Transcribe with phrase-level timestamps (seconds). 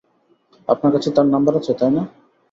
[0.67, 2.03] আপনার কাছে তার নাম্বার আছে, তাই না?